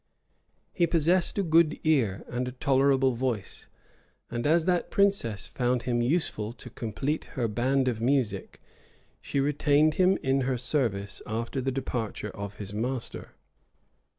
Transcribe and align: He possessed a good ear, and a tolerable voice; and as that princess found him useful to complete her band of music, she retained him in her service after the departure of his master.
He 0.73 0.87
possessed 0.87 1.37
a 1.37 1.43
good 1.43 1.79
ear, 1.83 2.25
and 2.27 2.47
a 2.47 2.53
tolerable 2.53 3.13
voice; 3.13 3.67
and 4.31 4.47
as 4.47 4.65
that 4.65 4.89
princess 4.89 5.45
found 5.45 5.83
him 5.83 6.01
useful 6.01 6.53
to 6.53 6.71
complete 6.71 7.25
her 7.37 7.47
band 7.47 7.87
of 7.87 8.01
music, 8.01 8.59
she 9.21 9.39
retained 9.39 9.93
him 10.01 10.17
in 10.23 10.41
her 10.41 10.57
service 10.57 11.21
after 11.27 11.61
the 11.61 11.71
departure 11.71 12.31
of 12.31 12.55
his 12.55 12.73
master. 12.73 13.35